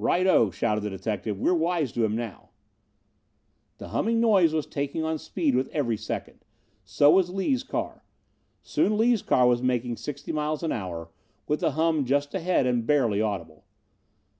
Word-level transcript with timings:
"Righto!" 0.00 0.50
shouted 0.50 0.80
the 0.80 0.90
detective. 0.90 1.38
"We're 1.38 1.54
wise 1.54 1.92
to 1.92 2.04
him 2.04 2.16
now." 2.16 2.50
The 3.76 3.90
humming 3.90 4.18
noise 4.20 4.52
was 4.52 4.66
taking 4.66 5.04
on 5.04 5.18
speed 5.18 5.54
with 5.54 5.68
every 5.68 5.96
second. 5.96 6.44
So 6.82 7.12
was 7.12 7.30
Lees' 7.30 7.62
car. 7.62 8.02
Soon 8.60 8.98
Lees' 8.98 9.22
car 9.22 9.46
was 9.46 9.62
making 9.62 9.96
sixty 9.98 10.32
miles 10.32 10.64
an 10.64 10.72
hour 10.72 11.10
with 11.46 11.60
the 11.60 11.70
hum 11.78 12.04
just 12.06 12.34
ahead 12.34 12.66
and 12.66 12.88
barely 12.88 13.22
audible. 13.22 13.66